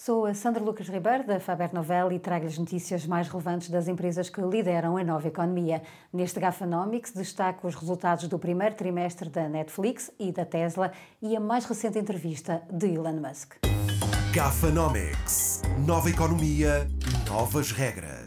Sou 0.00 0.26
a 0.26 0.32
Sandra 0.32 0.62
Lucas 0.62 0.88
Ribeiro, 0.88 1.26
da 1.26 1.40
Faber 1.40 1.74
Novel, 1.74 2.12
e 2.12 2.20
trago-lhes 2.20 2.56
notícias 2.56 3.04
mais 3.04 3.28
relevantes 3.28 3.68
das 3.68 3.88
empresas 3.88 4.30
que 4.30 4.40
lideram 4.40 4.96
a 4.96 5.02
nova 5.02 5.26
economia. 5.26 5.82
Neste 6.12 6.38
Gafanomics 6.38 7.10
destaco 7.10 7.66
os 7.66 7.74
resultados 7.74 8.28
do 8.28 8.38
primeiro 8.38 8.76
trimestre 8.76 9.28
da 9.28 9.48
Netflix 9.48 10.12
e 10.16 10.30
da 10.30 10.44
Tesla 10.44 10.92
e 11.20 11.34
a 11.34 11.40
mais 11.40 11.64
recente 11.64 11.98
entrevista 11.98 12.62
de 12.70 12.94
Elon 12.94 13.14
Musk. 13.14 13.56
Gafanomics. 14.32 15.62
Nova 15.84 16.08
economia, 16.08 16.86
novas 17.28 17.72
regras. 17.72 18.17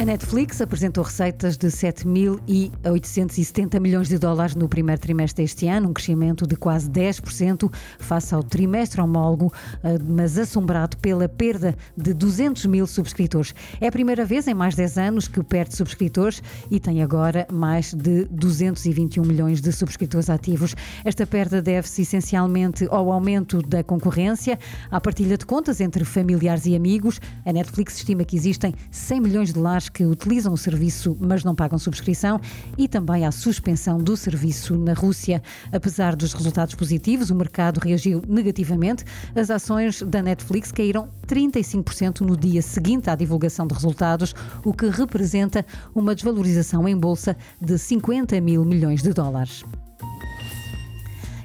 A 0.00 0.04
Netflix 0.06 0.60
apresentou 0.62 1.04
receitas 1.04 1.58
de 1.58 1.66
7.870 1.66 3.78
milhões 3.78 4.08
de 4.08 4.16
dólares 4.16 4.54
no 4.54 4.66
primeiro 4.66 4.98
trimestre 4.98 5.44
deste 5.44 5.68
ano, 5.68 5.90
um 5.90 5.92
crescimento 5.92 6.46
de 6.46 6.56
quase 6.56 6.88
10% 6.88 7.70
face 7.98 8.34
ao 8.34 8.42
trimestre 8.42 8.98
homólogo, 8.98 9.52
eh, 9.84 9.98
mas 10.02 10.38
assombrado 10.38 10.96
pela 10.96 11.28
perda 11.28 11.76
de 11.94 12.14
200 12.14 12.64
mil 12.64 12.86
subscritores. 12.86 13.54
É 13.78 13.88
a 13.88 13.92
primeira 13.92 14.24
vez 14.24 14.48
em 14.48 14.54
mais 14.54 14.74
10 14.74 14.96
anos 14.96 15.28
que 15.28 15.42
perde 15.42 15.76
subscritores 15.76 16.42
e 16.70 16.80
tem 16.80 17.02
agora 17.02 17.46
mais 17.52 17.92
de 17.92 18.24
221 18.30 19.22
milhões 19.22 19.60
de 19.60 19.70
subscritores 19.70 20.30
ativos. 20.30 20.74
Esta 21.04 21.26
perda 21.26 21.60
deve-se 21.60 22.00
essencialmente 22.00 22.88
ao 22.90 23.12
aumento 23.12 23.60
da 23.60 23.84
concorrência, 23.84 24.58
à 24.90 24.98
partilha 24.98 25.36
de 25.36 25.44
contas 25.44 25.78
entre 25.78 26.06
familiares 26.06 26.64
e 26.64 26.74
amigos. 26.74 27.20
A 27.44 27.52
Netflix 27.52 27.98
estima 27.98 28.24
que 28.24 28.34
existem 28.34 28.74
100 28.90 29.20
milhões 29.20 29.52
de 29.52 29.58
lares 29.58 29.89
que 29.92 30.04
utilizam 30.04 30.52
o 30.52 30.56
serviço, 30.56 31.16
mas 31.20 31.44
não 31.44 31.54
pagam 31.54 31.78
subscrição, 31.78 32.40
e 32.76 32.88
também 32.88 33.26
à 33.26 33.32
suspensão 33.32 33.98
do 33.98 34.16
serviço 34.16 34.76
na 34.76 34.92
Rússia. 34.92 35.42
Apesar 35.72 36.16
dos 36.16 36.32
resultados 36.32 36.74
positivos, 36.74 37.30
o 37.30 37.34
mercado 37.34 37.78
reagiu 37.78 38.22
negativamente. 38.26 39.04
As 39.34 39.50
ações 39.50 40.02
da 40.02 40.22
Netflix 40.22 40.72
caíram 40.72 41.08
35% 41.26 42.20
no 42.20 42.36
dia 42.36 42.62
seguinte 42.62 43.10
à 43.10 43.14
divulgação 43.14 43.66
de 43.66 43.74
resultados, 43.74 44.34
o 44.64 44.72
que 44.72 44.88
representa 44.88 45.64
uma 45.94 46.14
desvalorização 46.14 46.88
em 46.88 46.96
bolsa 46.96 47.36
de 47.60 47.78
50 47.78 48.40
mil 48.40 48.64
milhões 48.64 49.02
de 49.02 49.12
dólares. 49.12 49.64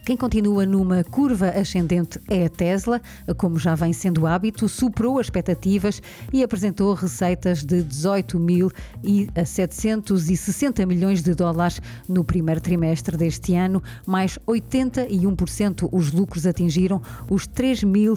Quem 0.05 0.15
continua 0.15 0.67
numa 0.67 1.03
curva 1.03 1.49
ascendente 1.49 2.21
é 2.29 2.45
a 2.45 2.49
Tesla, 2.49 3.01
como 3.37 3.57
já 3.57 3.73
vem 3.73 3.91
sendo 3.91 4.27
hábito, 4.27 4.69
superou 4.69 5.17
as 5.17 5.25
expectativas 5.25 5.99
e 6.31 6.43
apresentou 6.43 6.93
receitas 6.93 7.63
de 7.63 7.81
18 7.81 8.39
mil 8.39 8.69
e 9.03 9.27
760 9.43 10.85
milhões 10.85 11.23
de 11.23 11.33
dólares 11.33 11.81
no 12.07 12.23
primeiro 12.23 12.61
trimestre 12.61 13.17
deste 13.17 13.55
ano, 13.55 13.81
mais 14.05 14.37
81% 14.47 15.89
os 15.91 16.11
lucros 16.11 16.45
atingiram 16.45 17.01
os 17.27 17.47
3 17.47 17.83
mil 17.83 18.15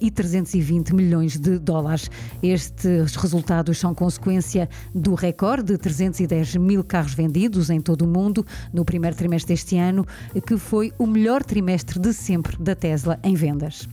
e 0.00 0.10
320 0.10 0.94
milhões 0.94 1.38
de 1.38 1.58
dólares. 1.58 2.10
Estes 2.42 3.14
resultados 3.14 3.78
são 3.78 3.94
consequência 3.94 4.68
do 4.94 5.14
recorde 5.14 5.72
de 5.72 5.78
310 5.78 6.56
mil 6.56 6.84
carros 6.84 7.14
vendidos 7.14 7.70
em 7.70 7.80
todo 7.80 8.02
o 8.02 8.08
mundo 8.08 8.44
no 8.74 8.84
primeiro 8.84 9.16
trimestre 9.16 9.54
deste 9.54 9.78
ano, 9.78 10.04
que 10.46 10.58
foi 10.58 10.92
o 10.98 11.06
melhor 11.06 11.19
trimestre 11.44 11.98
de 11.98 12.14
sempre 12.14 12.56
da 12.56 12.74
Tesla 12.74 13.20
em 13.22 13.34
vendas. 13.34 13.86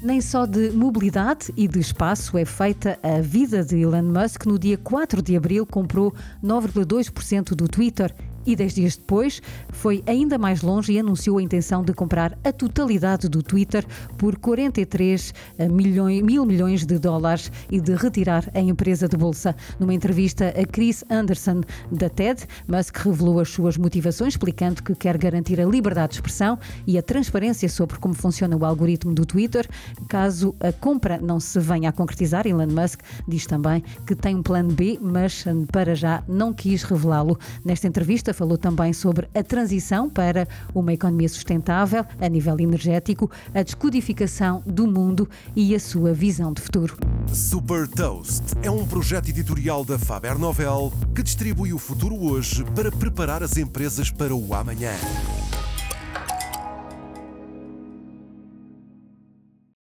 Nem 0.00 0.20
só 0.20 0.46
de 0.46 0.70
mobilidade 0.70 1.52
e 1.56 1.66
de 1.66 1.80
espaço 1.80 2.38
é 2.38 2.44
feita 2.44 2.96
a 3.02 3.20
vida 3.20 3.64
de 3.64 3.80
Elon 3.80 4.04
Musk. 4.04 4.46
No 4.46 4.56
dia 4.56 4.78
4 4.78 5.20
de 5.20 5.36
abril, 5.36 5.66
comprou 5.66 6.14
9,2% 6.40 7.56
do 7.56 7.66
Twitter 7.66 8.14
e 8.46 8.54
dez 8.54 8.74
dias 8.74 8.96
depois 8.96 9.42
foi 9.70 10.02
ainda 10.06 10.38
mais 10.38 10.62
longe 10.62 10.92
e 10.92 10.98
anunciou 10.98 11.38
a 11.38 11.42
intenção 11.42 11.82
de 11.82 11.92
comprar 11.92 12.38
a 12.44 12.52
totalidade 12.52 13.28
do 13.28 13.42
Twitter 13.42 13.84
por 14.16 14.36
43 14.36 15.34
eh, 15.58 15.68
milhões, 15.68 16.22
mil 16.22 16.46
milhões 16.46 16.86
de 16.86 16.98
dólares 16.98 17.50
e 17.70 17.80
de 17.80 17.94
retirar 17.94 18.48
a 18.54 18.60
empresa 18.60 19.08
de 19.08 19.16
bolsa. 19.16 19.54
Numa 19.78 19.92
entrevista 19.92 20.54
a 20.56 20.64
Chris 20.64 21.04
Anderson 21.10 21.62
da 21.90 22.08
TED, 22.08 22.46
Musk 22.68 22.96
revelou 22.98 23.40
as 23.40 23.48
suas 23.48 23.76
motivações, 23.76 24.34
explicando 24.34 24.82
que 24.82 24.94
quer 24.94 25.18
garantir 25.18 25.60
a 25.60 25.64
liberdade 25.64 26.10
de 26.10 26.14
expressão 26.16 26.58
e 26.86 26.96
a 26.96 27.02
transparência 27.02 27.68
sobre 27.68 27.98
como 27.98 28.14
funciona 28.14 28.56
o 28.56 28.64
algoritmo 28.64 29.12
do 29.12 29.26
Twitter. 29.26 29.68
Caso 30.08 30.54
a 30.60 30.72
compra 30.72 31.18
não 31.20 31.40
se 31.40 31.58
venha 31.58 31.88
a 31.88 31.92
concretizar, 31.92 32.46
Elon 32.46 32.68
Musk 32.68 33.00
diz 33.26 33.46
também 33.46 33.82
que 34.06 34.14
tem 34.14 34.36
um 34.36 34.42
plano 34.42 34.72
B, 34.72 34.98
mas 35.00 35.44
para 35.72 35.94
já 35.94 36.22
não 36.28 36.52
quis 36.52 36.82
revelá-lo. 36.82 37.38
Nesta 37.64 37.86
entrevista, 37.86 38.32
falou 38.36 38.58
também 38.58 38.92
sobre 38.92 39.26
a 39.34 39.42
transição 39.42 40.10
para 40.10 40.46
uma 40.74 40.92
economia 40.92 41.28
sustentável 41.28 42.04
a 42.20 42.28
nível 42.28 42.56
energético, 42.60 43.30
a 43.54 43.62
descodificação 43.62 44.62
do 44.66 44.86
mundo 44.86 45.28
e 45.54 45.74
a 45.74 45.80
sua 45.80 46.12
visão 46.12 46.52
de 46.52 46.60
futuro. 46.60 46.96
Super 47.32 47.88
Toast 47.88 48.44
é 48.62 48.70
um 48.70 48.86
projeto 48.86 49.30
editorial 49.30 49.84
da 49.84 49.98
Faber 49.98 50.38
Novel 50.38 50.92
que 51.14 51.22
distribui 51.22 51.72
o 51.72 51.78
futuro 51.78 52.16
hoje 52.16 52.64
para 52.74 52.92
preparar 52.92 53.42
as 53.42 53.56
empresas 53.56 54.10
para 54.10 54.34
o 54.34 54.54
amanhã. 54.54 54.92